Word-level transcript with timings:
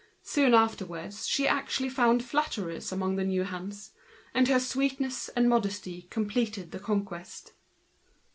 Soon 0.23 0.55
after, 0.55 1.11
she 1.11 1.45
even 1.45 1.89
found 1.91 2.25
flatterers 2.25 2.91
amongst 2.91 3.17
the 3.17 3.23
new 3.23 3.43
hands; 3.43 3.91
and 4.33 4.47
her 4.47 4.59
sweetness 4.59 5.29
and 5.35 5.47
modesty 5.47 6.07
finished 6.11 6.71
the 6.71 6.79
conquest. 6.79 7.53